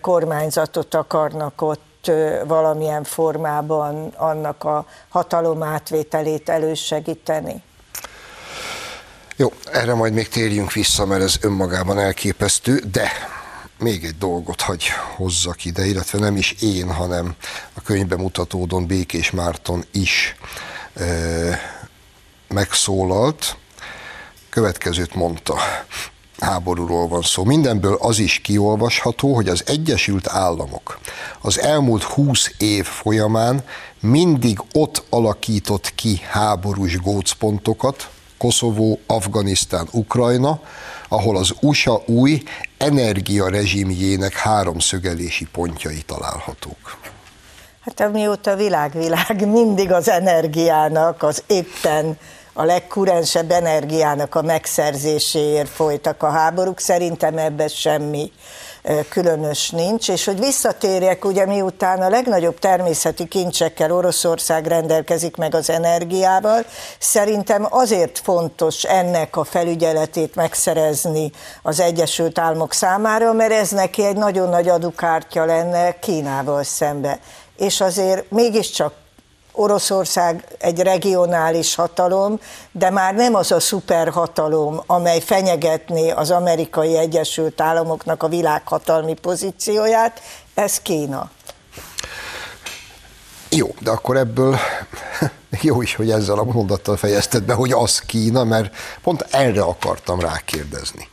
[0.00, 2.10] kormányzatot akarnak ott
[2.44, 7.62] valamilyen formában annak a hatalom átvételét elősegíteni.
[9.36, 13.10] Jó, erre majd még térjünk vissza, mert ez önmagában elképesztő, de
[13.78, 14.84] még egy dolgot hagy
[15.16, 17.34] hozzak ide, illetve nem is én, hanem
[17.74, 20.36] a könyvben mutatódon Békés Márton is
[20.94, 21.04] e,
[22.48, 23.56] megszólalt.
[24.48, 25.56] Következőt mondta
[26.38, 27.44] háborúról van szó.
[27.44, 30.98] Mindenből az is kiolvasható, hogy az Egyesült Államok
[31.40, 33.64] az elmúlt húsz év folyamán
[34.00, 40.60] mindig ott alakított ki háborús gócpontokat, Koszovó, Afganisztán, Ukrajna,
[41.08, 42.42] ahol az USA új
[42.78, 46.96] energiarezsimjének háromszögelési pontjai találhatók.
[47.80, 52.18] Hát amióta világ-világ mindig az energiának, az éppen
[52.54, 56.78] a legkurensebb energiának a megszerzéséért folytak a háborúk.
[56.78, 58.32] Szerintem ebben semmi
[59.08, 65.70] különös nincs, és hogy visszatérjek, ugye miután a legnagyobb természeti kincsekkel Oroszország rendelkezik meg az
[65.70, 66.64] energiával,
[66.98, 71.30] szerintem azért fontos ennek a felügyeletét megszerezni
[71.62, 77.18] az Egyesült Államok számára, mert ez neki egy nagyon nagy adukártya lenne Kínával szembe.
[77.56, 79.03] És azért mégiscsak
[79.56, 82.40] Oroszország egy regionális hatalom,
[82.72, 90.20] de már nem az a szuperhatalom, amely fenyegetné az amerikai Egyesült Államoknak a világhatalmi pozícióját,
[90.54, 91.30] ez Kína.
[93.50, 94.56] Jó, de akkor ebből
[95.60, 100.20] jó is, hogy ezzel a mondattal fejezted be, hogy az Kína, mert pont erre akartam
[100.20, 101.08] rákérdezni.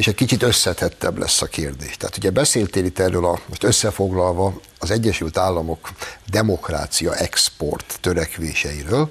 [0.00, 1.96] És egy kicsit összetettebb lesz a kérdés.
[1.96, 5.90] Tehát ugye beszéltél itt erről, a, most összefoglalva, az Egyesült Államok
[6.30, 9.08] demokrácia export törekvéseiről,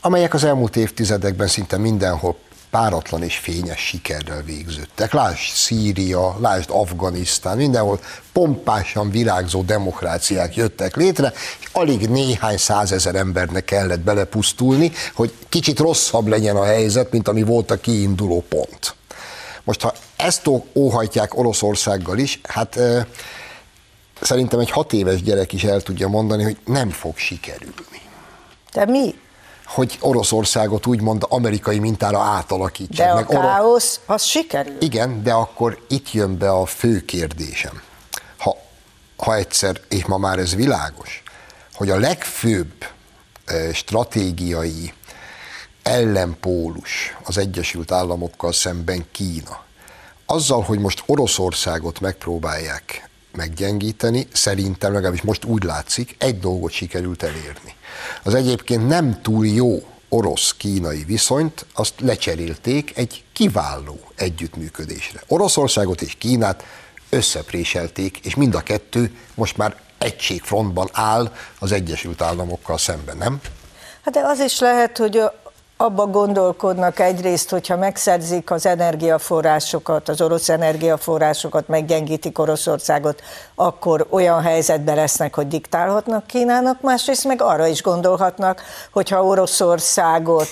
[0.00, 2.36] amelyek az elmúlt évtizedekben szinte mindenhol
[2.70, 5.12] páratlan és fényes sikerrel végződtek.
[5.12, 8.00] Lásd Szíria, lásd Afganisztán, mindenhol
[8.32, 16.26] pompásan virágzó demokráciák jöttek létre, és alig néhány százezer embernek kellett belepusztulni, hogy kicsit rosszabb
[16.26, 18.96] legyen a helyzet, mint ami volt a kiinduló pont.
[19.68, 22.78] Most, ha ezt óhajtják Oroszországgal is, hát
[24.20, 28.00] szerintem egy hat éves gyerek is el tudja mondani, hogy nem fog sikerülni.
[28.72, 29.14] De mi?
[29.66, 33.06] hogy Oroszországot úgymond amerikai mintára átalakítsák.
[33.06, 34.76] De a meg káosz, az sikerül.
[34.80, 37.82] Igen, de akkor itt jön be a fő kérdésem.
[38.38, 38.56] Ha,
[39.16, 41.22] ha egyszer, és ma már ez világos,
[41.74, 42.72] hogy a legfőbb
[43.72, 44.92] stratégiai
[45.88, 49.64] ellenpólus az Egyesült Államokkal szemben Kína.
[50.26, 57.76] Azzal, hogy most Oroszországot megpróbálják meggyengíteni, szerintem legalábbis most úgy látszik, egy dolgot sikerült elérni
[58.22, 65.20] az egyébként nem túl jó orosz-kínai viszonyt, azt lecserélték egy kiváló együttműködésre.
[65.26, 66.64] Oroszországot és Kínát
[67.10, 73.40] összepréselték, és mind a kettő most már egységfrontban áll az Egyesült Államokkal szemben, nem?
[74.04, 75.22] Hát de az is lehet, hogy
[75.80, 83.22] abba gondolkodnak egyrészt, hogyha megszerzik az energiaforrásokat, az orosz energiaforrásokat, meggyengítik Oroszországot,
[83.54, 88.62] akkor olyan helyzetben lesznek, hogy diktálhatnak Kínának, másrészt meg arra is gondolhatnak,
[88.92, 90.48] hogyha Oroszországot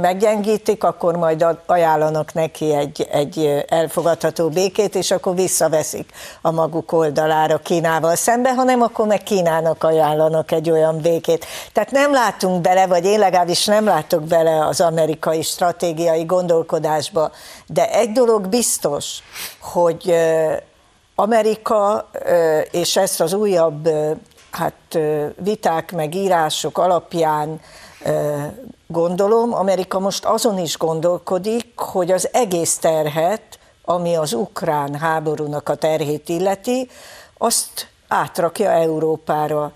[0.00, 7.58] meggyengítik, akkor majd ajánlanak neki egy, egy elfogadható békét, és akkor visszaveszik a maguk oldalára
[7.58, 11.46] Kínával szembe, hanem akkor meg Kínának ajánlanak egy olyan békét.
[11.72, 17.30] Tehát nem látunk bele, vagy én legalábbis nem látok bele az amerikai stratégiai gondolkodásba,
[17.66, 19.18] de egy dolog biztos,
[19.60, 20.14] hogy
[21.14, 22.10] Amerika,
[22.70, 23.88] és ezt az újabb
[24.50, 24.98] hát,
[25.36, 27.60] viták meg írások alapján
[28.86, 35.74] gondolom, Amerika most azon is gondolkodik, hogy az egész terhet, ami az ukrán háborúnak a
[35.74, 36.88] terhét illeti,
[37.38, 39.72] azt átrakja Európára.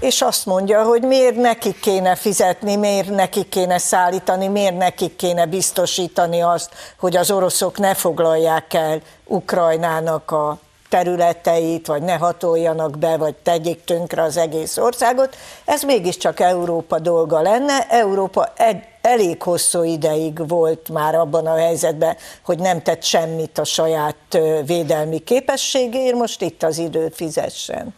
[0.00, 5.46] És azt mondja, hogy miért nekik kéne fizetni, miért nekik kéne szállítani, miért nekik kéne
[5.46, 10.58] biztosítani azt, hogy az oroszok ne foglalják el Ukrajnának a
[10.94, 15.36] területeit, vagy ne hatoljanak be, vagy tegyék tönkre az egész országot.
[15.64, 17.86] Ez mégiscsak Európa dolga lenne.
[17.88, 23.64] Európa egy, elég hosszú ideig volt már abban a helyzetben, hogy nem tett semmit a
[23.64, 27.94] saját védelmi képességéért, most itt az időt fizessen.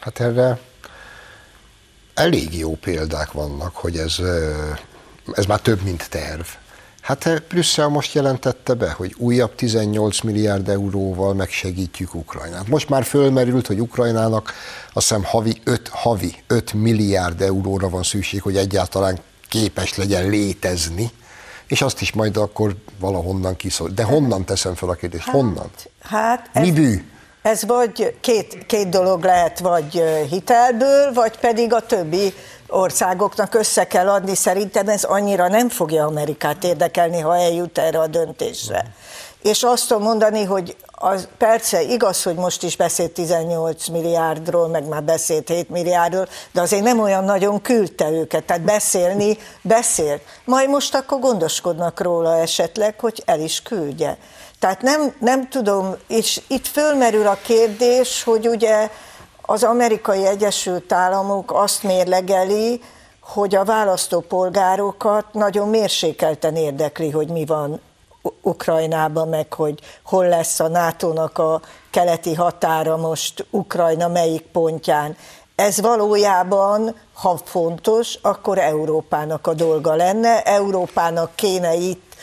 [0.00, 0.58] Hát erre
[2.14, 4.16] elég jó példák vannak, hogy ez,
[5.32, 6.46] ez már több, mint terv.
[7.08, 12.68] Hát eh, Brüsszel most jelentette be, hogy újabb 18 milliárd euróval megsegítjük Ukrajnát.
[12.68, 14.52] Most már fölmerült, hogy Ukrajnának
[14.92, 19.18] azt hiszem havi 5, havi 5 milliárd euróra van szükség, hogy egyáltalán
[19.48, 21.10] képes legyen létezni,
[21.66, 23.88] és azt is majd akkor valahonnan kiszól.
[23.88, 25.24] De honnan teszem fel a kérdést?
[25.24, 25.70] Hát, honnan?
[26.00, 27.02] Hát ez, Mi bű?
[27.42, 32.32] Ez vagy két, két dolog lehet, vagy hitelből, vagy pedig a többi
[32.68, 38.06] országoknak össze kell adni, szerintem ez annyira nem fogja Amerikát érdekelni, ha eljut erre a
[38.06, 38.84] döntésre.
[39.42, 44.88] És azt tudom mondani, hogy az persze igaz, hogy most is beszélt 18 milliárdról, meg
[44.88, 50.22] már beszélt 7 milliárdról, de azért nem olyan nagyon küldte őket, tehát beszélni beszélt.
[50.44, 54.18] Majd most akkor gondoskodnak róla esetleg, hogy el is küldje.
[54.58, 58.90] Tehát nem, nem tudom, és itt fölmerül a kérdés, hogy ugye
[59.50, 62.80] az amerikai Egyesült Államok azt mérlegeli,
[63.20, 67.80] hogy a választópolgárokat nagyon mérsékelten érdekli, hogy mi van
[68.42, 75.16] Ukrajnában, meg hogy hol lesz a NATO-nak a keleti határa most Ukrajna melyik pontján.
[75.54, 80.42] Ez valójában, ha fontos, akkor Európának a dolga lenne.
[80.42, 82.14] Európának kéne itt,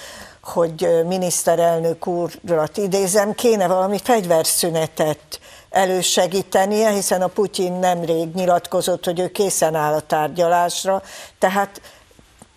[0.44, 5.40] hogy miniszterelnök úrat idézem, kéne valami fegyverszünetet
[5.76, 11.02] elősegítenie, hiszen a Putyin nemrég nyilatkozott, hogy ő készen áll a tárgyalásra,
[11.40, 11.82] tehát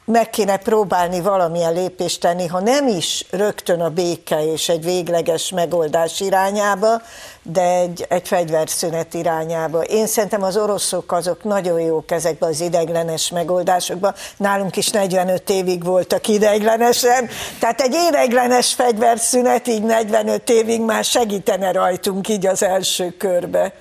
[0.08, 5.50] meg kéne próbálni valamilyen lépést tenni, ha nem is rögtön a béke és egy végleges
[5.50, 7.02] megoldás irányába,
[7.42, 9.82] de egy, egy fegyverszünet irányába.
[9.82, 14.14] Én szerintem az oroszok azok nagyon jók ezekben az ideiglenes megoldásokban.
[14.36, 17.28] Nálunk is 45 évig voltak ideiglenesen,
[17.58, 23.72] tehát egy ideiglenes fegyverszünet így 45 évig már segítene rajtunk így az első körbe.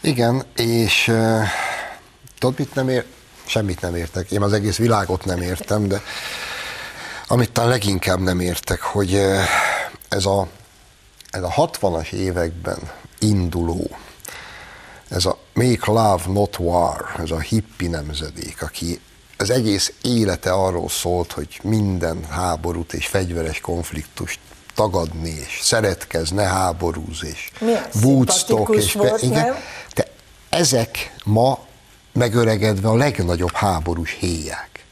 [0.00, 1.12] Igen, és
[2.38, 3.04] tudod, mit nem ér?
[3.46, 4.30] Semmit nem értek.
[4.30, 6.02] Én az egész világot nem értem, de
[7.26, 9.14] amit talán leginkább nem értek, hogy
[10.08, 10.48] ez a,
[11.30, 12.78] ez a 60-as években
[13.18, 13.90] induló,
[15.08, 19.00] ez a Make Love Not War, ez a hippi nemzedék, aki
[19.36, 24.38] az egész élete arról szólt, hogy minden háborút és fegyveres konfliktust
[24.74, 27.50] tagadni, és szeretkez, ne háborúz, és
[28.02, 29.56] Woodstock, és volt, igen,
[29.94, 30.06] de
[30.48, 31.66] ezek ma
[32.14, 34.84] megöregedve a legnagyobb háborús héják.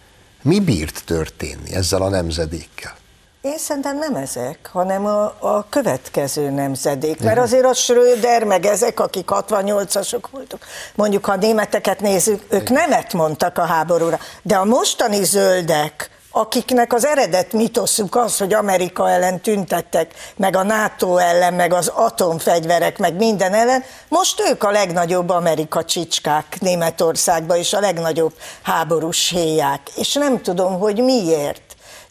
[0.42, 2.94] Mi bírt történni ezzel a nemzedékkel?
[3.40, 7.20] Én szerintem nem ezek, hanem a, a következő nemzedék.
[7.20, 12.70] Mert azért a Schröder, meg ezek, akik 68-asok voltak, mondjuk ha a németeket nézzük, ők
[12.70, 14.18] nemet mondtak a háborúra.
[14.42, 20.62] De a mostani zöldek, akiknek az eredet mitoszuk az, hogy Amerika ellen tüntettek, meg a
[20.62, 27.56] NATO ellen, meg az atomfegyverek, meg minden ellen, most ők a legnagyobb Amerika csicskák Németországban,
[27.56, 29.80] és a legnagyobb háborús héják.
[29.96, 31.62] És nem tudom, hogy miért.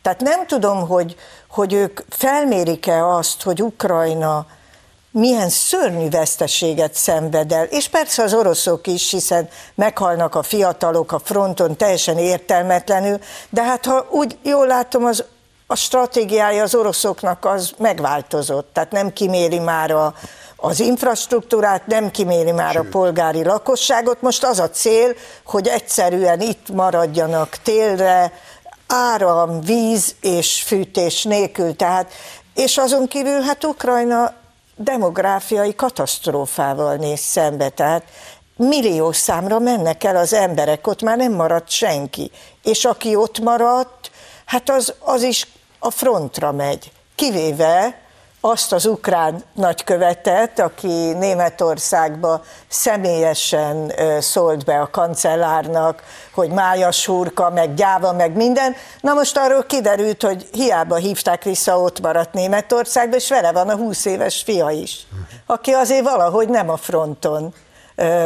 [0.02, 1.16] Tehát nem tudom, hogy,
[1.50, 4.46] hogy ők felmérik-e azt, hogy Ukrajna
[5.12, 7.64] milyen szörnyű veszteséget szenved el.
[7.64, 13.86] És persze az oroszok is, hiszen meghalnak a fiatalok a fronton teljesen értelmetlenül, de hát
[13.86, 15.24] ha úgy jól látom, az,
[15.68, 20.14] a stratégiája az oroszoknak az megváltozott, tehát nem kiméri már a,
[20.56, 24.22] az infrastruktúrát, nem kiméri már a polgári lakosságot.
[24.22, 25.14] Most az a cél,
[25.46, 28.34] hogy egyszerűen itt maradjanak télre,
[28.88, 31.76] áram, víz és fűtés nélkül.
[31.76, 32.12] Tehát,
[32.56, 34.34] és azon kívül hát Ukrajna
[34.82, 38.04] demográfiai katasztrófával néz szembe, tehát
[38.56, 42.32] millió számra mennek el az emberek, ott már nem maradt senki.
[42.64, 44.12] És aki ott maradt,
[44.46, 45.48] hát az, az is
[45.80, 46.92] a frontra megy.
[47.16, 48.02] Kivéve
[48.42, 57.74] azt az ukrán nagykövetet, aki Németországba személyesen szólt be a kancellárnak, hogy mája surka, meg
[57.74, 58.76] gyáva, meg minden.
[59.02, 63.76] Na most arról kiderült, hogy hiába hívták vissza, ott maradt Németországba, és vele van a
[63.76, 65.08] 20 éves fia is,
[65.46, 67.54] aki azért valahogy nem a fronton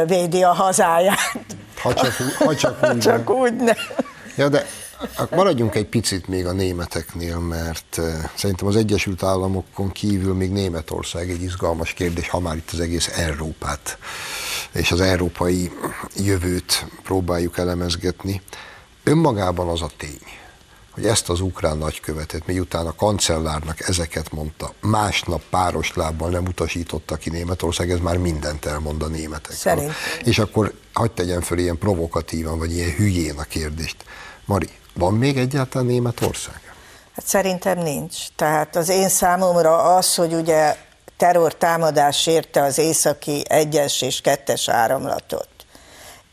[0.06, 1.46] védi a hazáját.
[1.82, 2.98] Ha csak, ha csak úgy.
[2.98, 3.76] csak úgy nem.
[4.36, 4.66] Ja, de
[5.30, 8.00] Maradjunk egy picit még a németeknél, mert
[8.34, 13.08] szerintem az Egyesült Államokon kívül még Németország egy izgalmas kérdés, ha már itt az egész
[13.16, 13.98] Európát
[14.72, 15.70] és az európai
[16.16, 18.42] jövőt próbáljuk elemezgetni.
[19.04, 20.20] Önmagában az a tény,
[20.90, 27.16] hogy ezt az ukrán nagykövetet, miután a kancellárnak ezeket mondta, másnap páros lábbal nem utasította
[27.16, 29.56] ki Németország, ez már mindent elmond a németekről.
[29.56, 29.92] Szerint.
[30.24, 33.96] És akkor hagyd tegyen föl ilyen provokatívan, vagy ilyen hülyén a kérdést.
[34.44, 36.60] Mari, van még egyáltalán Németország?
[37.14, 38.16] Hát szerintem nincs.
[38.36, 40.76] Tehát az én számomra az, hogy ugye
[41.16, 45.48] terrortámadás érte az északi egyes és kettes áramlatot,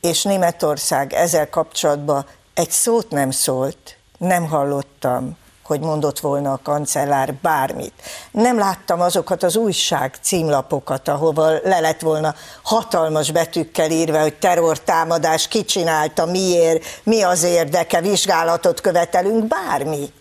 [0.01, 7.33] és Németország ezzel kapcsolatban egy szót nem szólt, nem hallottam, hogy mondott volna a kancellár
[7.33, 7.93] bármit.
[8.31, 15.47] Nem láttam azokat az újság címlapokat, ahova le lett volna hatalmas betűkkel írva, hogy terrortámadás,
[15.47, 20.13] ki csinálta, miért, mi az érdeke, vizsgálatot követelünk, bármi.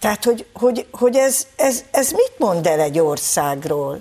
[0.00, 4.00] Tehát, hogy, hogy, hogy ez, ez, ez mit mond el egy országról?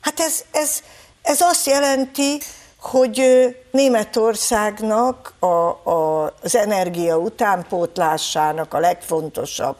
[0.00, 0.82] Hát ez, ez,
[1.22, 2.40] ez azt jelenti,
[2.80, 3.22] hogy
[3.70, 9.76] Németországnak a, a, az energia utánpótlásának a legfontosabb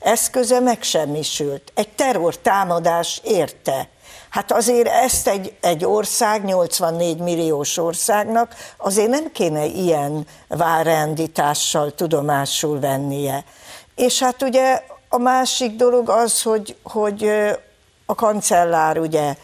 [0.00, 1.72] eszköze megsemmisült.
[1.74, 3.88] Egy terrortámadás érte.
[4.30, 12.80] Hát azért ezt egy, egy ország, 84 milliós országnak azért nem kéne ilyen várrendítással tudomásul
[12.80, 13.44] vennie.
[13.94, 17.30] És hát ugye a másik dolog az, hogy, hogy
[18.06, 19.34] a kancellár ugye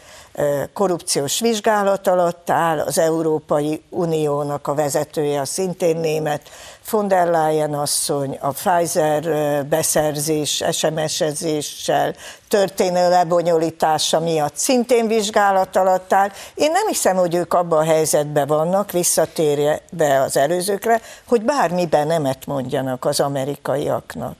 [0.73, 6.41] korrupciós vizsgálat alatt áll, az Európai Uniónak a vezetője a szintén német,
[6.89, 9.23] von der Leyen asszony, a Pfizer
[9.65, 12.15] beszerzés, SMS-ezéssel
[12.47, 16.31] történő lebonyolítása miatt szintén vizsgálat alatt áll.
[16.53, 22.07] Én nem hiszem, hogy ők abban a helyzetben vannak, visszatérje be az előzőkre, hogy bármiben
[22.07, 24.35] nemet mondjanak az amerikaiaknak.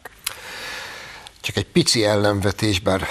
[1.42, 3.02] Csak egy pici ellenvetés, bár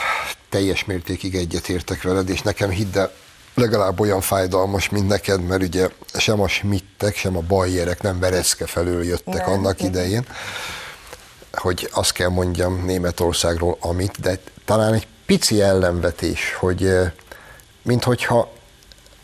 [0.51, 3.13] teljes mértékig egyetértek veled, és nekem hidd el,
[3.55, 8.67] legalább olyan fájdalmas, mint neked, mert ugye sem a Schmittek, sem a Bayerek nem Vereszke
[8.67, 10.27] felől jöttek nem, annak idején,
[11.53, 16.91] hogy azt kell mondjam Németországról, amit, de talán egy pici ellenvetés, hogy
[17.83, 18.53] minthogyha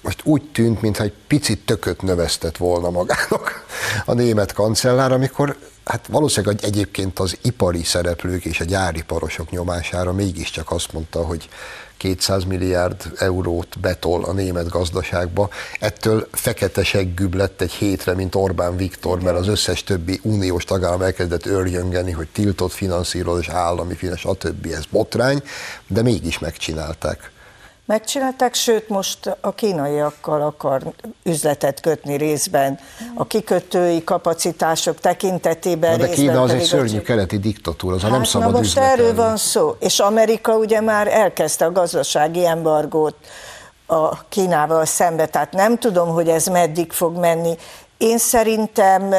[0.07, 3.65] most úgy tűnt, mintha egy picit tököt növesztett volna magának
[4.05, 10.71] a német kancellár, amikor hát valószínűleg egyébként az ipari szereplők és a gyáriparosok nyomására mégiscsak
[10.71, 11.49] azt mondta, hogy
[11.97, 15.49] 200 milliárd eurót betol a német gazdaságba.
[15.81, 21.03] Ettől fekete seggűbb lett egy hétre, mint Orbán Viktor, mert az összes többi uniós tagállam
[21.03, 24.67] elkezdett örjöngeni, hogy tiltott finanszírozás, állami finanszírozás, stb.
[24.67, 25.43] Ez botrány,
[25.87, 27.35] de mégis megcsinálták.
[27.87, 30.83] Megcsinálták, sőt most a kínaiakkal akar
[31.23, 32.79] üzletet kötni részben.
[33.15, 38.51] A kikötői kapacitások tekintetében de Kína az egy szörnyű keleti diktatúra, az hát, nem szabad
[38.51, 39.03] na most üzletelni.
[39.03, 43.17] erről van szó, és Amerika ugye már elkezdte a gazdasági embargót
[43.87, 47.57] a Kínával szembe, tehát nem tudom, hogy ez meddig fog menni.
[47.97, 49.15] Én szerintem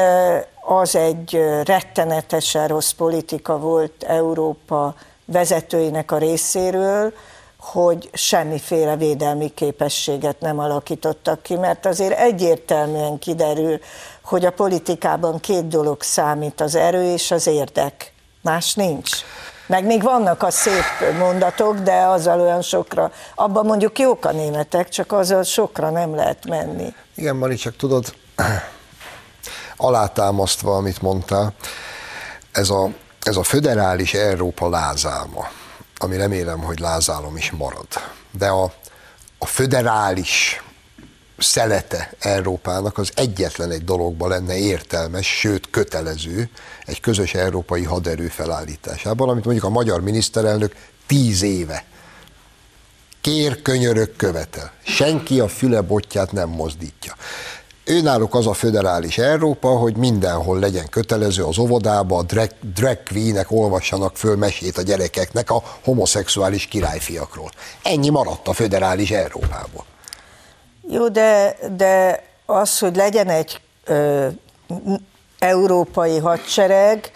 [0.60, 4.94] az egy rettenetesen rossz politika volt Európa
[5.24, 7.12] vezetőinek a részéről,
[7.58, 13.78] hogy semmiféle védelmi képességet nem alakítottak ki, mert azért egyértelműen kiderül,
[14.22, 18.12] hogy a politikában két dolog számít, az erő és az érdek.
[18.42, 19.10] Más nincs.
[19.66, 20.84] Meg még vannak a szép
[21.18, 26.46] mondatok, de azzal olyan sokra, abban mondjuk jók a németek, csak azzal sokra nem lehet
[26.46, 26.94] menni.
[27.14, 28.14] Igen, Mari, csak tudod,
[29.76, 31.52] alátámasztva, amit mondtál,
[32.52, 32.88] ez a,
[33.22, 35.48] ez a föderális Európa lázálma,
[35.98, 37.86] ami remélem, hogy lázálom is marad.
[38.30, 38.72] De a,
[39.38, 40.62] a föderális
[41.38, 46.50] szelete Európának az egyetlen egy dologban lenne értelmes, sőt kötelező
[46.84, 50.74] egy közös európai haderő felállításában, amit mondjuk a magyar miniszterelnök
[51.06, 51.84] tíz éve
[53.20, 54.72] kér, könyörök, követel.
[54.82, 57.14] Senki a füle botját nem mozdítja.
[57.88, 63.02] Ő náluk az a föderális Európa, hogy mindenhol legyen kötelező az óvodába, a drag, drag
[63.02, 67.50] queenek olvassanak föl mesét a gyerekeknek a homoszexuális királyfiakról.
[67.82, 69.84] Ennyi maradt a föderális Európából.
[70.88, 74.26] Jó, de, de az, hogy legyen egy ö,
[75.38, 77.10] európai hadsereg,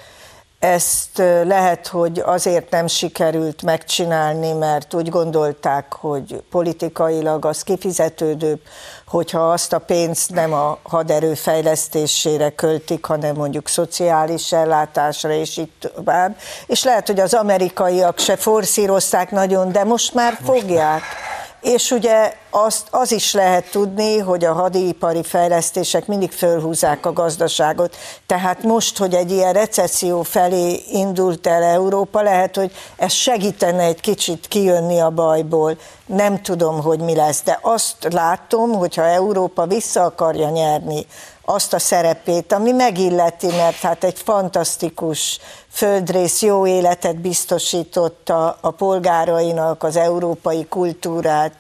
[0.62, 8.60] ezt lehet, hogy azért nem sikerült megcsinálni, mert úgy gondolták, hogy politikailag az kifizetődőbb,
[9.06, 15.72] hogyha azt a pénzt nem a haderő fejlesztésére költik, hanem mondjuk szociális ellátásra, és így
[15.94, 16.36] tovább.
[16.66, 21.00] És lehet, hogy az amerikaiak se forszírozták nagyon, de most már most fogják.
[21.00, 27.12] Már és ugye azt, az is lehet tudni, hogy a hadipari fejlesztések mindig fölhúzák a
[27.12, 27.96] gazdaságot.
[28.26, 34.00] Tehát most, hogy egy ilyen recesszió felé indult el Európa, lehet, hogy ez segítene egy
[34.00, 35.76] kicsit kijönni a bajból.
[36.06, 41.06] Nem tudom, hogy mi lesz, de azt látom, hogyha Európa vissza akarja nyerni
[41.45, 45.38] azt a szerepét, ami megilleti, mert hát egy fantasztikus
[45.70, 51.53] földrész jó életet biztosított a, a polgárainak, az európai kultúrát,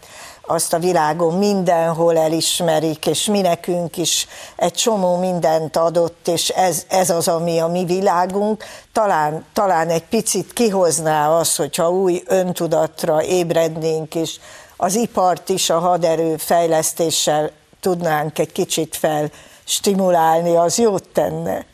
[0.46, 4.26] azt a világon mindenhol elismerik, és mi nekünk is
[4.56, 8.64] egy csomó mindent adott, és ez, ez az, ami a mi világunk.
[8.92, 14.38] Talán, talán egy picit kihozná az, hogyha új öntudatra ébrednénk, és
[14.76, 19.30] az ipart is a haderő fejlesztéssel tudnánk egy kicsit fel
[19.64, 21.66] stimulálni, az jót tenne.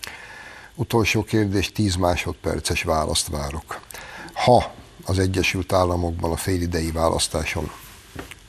[0.75, 3.81] Utolsó kérdés, 10 másodperces választ várok.
[4.33, 4.73] Ha
[5.05, 7.71] az Egyesült Államokban a félidei választáson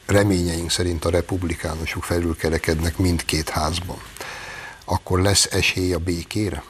[0.05, 3.97] reményeink szerint a republikánusok felülkerekednek mindkét házban,
[4.85, 6.63] akkor lesz esély a békére?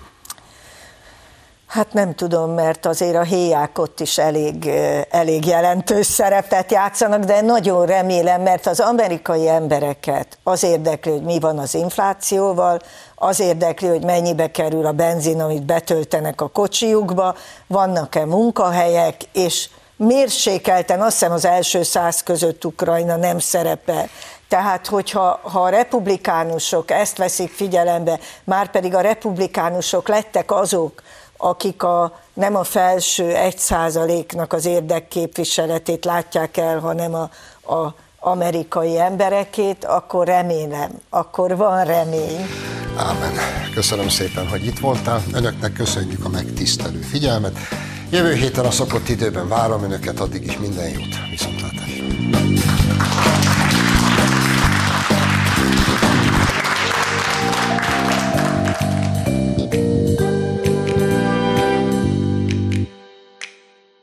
[1.70, 4.70] Hát nem tudom, mert azért a héják ott is elég,
[5.10, 11.40] elég jelentős szerepet játszanak, de nagyon remélem, mert az amerikai embereket az érdekli, hogy mi
[11.40, 12.80] van az inflációval,
[13.16, 17.36] az érdekli, hogy mennyibe kerül a benzin, amit betöltenek a kocsiukba,
[17.68, 24.10] vannak-e munkahelyek, és mérsékelten, azt hiszem az első száz között Ukrajna nem szerepel.
[24.48, 31.02] Tehát, hogyha ha a republikánusok ezt veszik figyelembe, már pedig a republikánusok lettek azok,
[31.42, 37.30] akik a, nem a felső egy százaléknak az érdekképviseletét látják el, hanem a,
[37.76, 42.48] a amerikai emberekét, akkor remélem, akkor van remény.
[42.98, 43.34] Ámen.
[43.74, 45.24] Köszönöm szépen, hogy itt voltál.
[45.34, 47.58] Önöknek köszönjük a megtisztelő figyelmet.
[48.12, 51.30] Jövő héten a szokott időben várom Önöket, addig is minden jót.
[51.30, 52.04] Viszontlátásra.